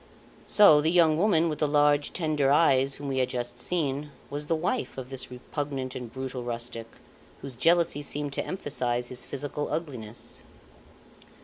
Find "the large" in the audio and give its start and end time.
1.59-2.11